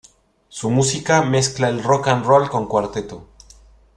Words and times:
Su 0.47 0.71
música 0.71 1.21
mezcla 1.21 1.69
el 1.69 1.83
rock 1.83 2.07
and 2.07 2.25
roll 2.25 2.49
con 2.49 2.65
cuarteto. 2.67 3.27